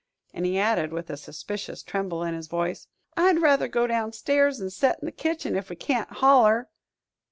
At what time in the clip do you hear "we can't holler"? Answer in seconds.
5.69-6.69